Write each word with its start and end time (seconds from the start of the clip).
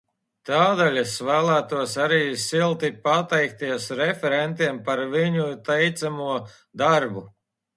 Tādēļ 0.49 0.95
es 1.01 1.11
vēlētos 1.27 1.93
arī 2.05 2.17
silti 2.45 2.91
pateikties 3.05 3.87
referentiem 4.01 4.83
par 4.89 5.05
viņu 5.15 5.47
teicamo 5.69 6.35
darbu. 6.85 7.25